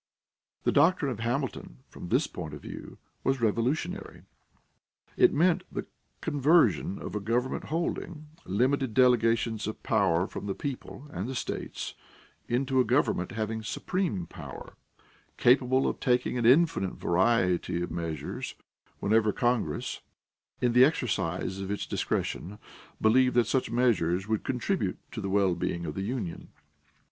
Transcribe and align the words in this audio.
The 0.63 0.71
doctrine 0.71 1.11
of 1.11 1.19
Hamilton, 1.19 1.83
from 1.87 2.09
this 2.09 2.25
point 2.25 2.55
of 2.55 2.63
view, 2.63 2.97
was 3.23 3.39
revolutionary. 3.39 4.23
It 5.15 5.31
meant 5.31 5.63
the 5.71 5.85
conversion 6.21 6.97
of 6.97 7.13
a 7.13 7.19
government 7.19 7.65
holding 7.65 8.25
limited 8.43 8.95
delegations 8.95 9.67
of 9.67 9.83
power 9.83 10.25
from 10.25 10.47
the 10.47 10.55
people 10.55 11.07
and 11.13 11.29
the 11.29 11.35
states 11.35 11.93
into 12.47 12.79
a 12.79 12.83
government 12.83 13.33
having 13.33 13.61
supreme 13.61 14.25
power, 14.25 14.73
capable 15.37 15.85
of 15.87 15.99
taking 15.99 16.35
an 16.35 16.47
infinite 16.47 16.95
variety 16.95 17.83
of 17.83 17.91
measures 17.91 18.55
whenever 19.01 19.31
Congress, 19.31 19.99
in 20.61 20.73
the 20.73 20.83
exercise 20.83 21.59
of 21.59 21.69
its 21.69 21.85
discretion, 21.85 22.57
believed 22.99 23.35
that 23.35 23.45
such 23.45 23.69
measures 23.69 24.27
would 24.27 24.43
contribute 24.43 24.97
to 25.11 25.21
the 25.21 25.29
well 25.29 25.53
being 25.53 25.85
of 25.85 25.93
the 25.93 26.01
Union. 26.01 26.47